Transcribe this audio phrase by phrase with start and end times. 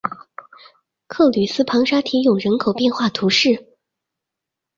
[1.05, 3.77] 克吕斯旁沙提永人口变化图示